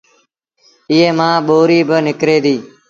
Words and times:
ايئي 0.91 1.09
مآݩ 1.17 1.43
ٻُوريٚ 1.47 1.87
با 1.87 1.97
نڪري 2.05 2.37
ديٚ۔ 2.43 2.61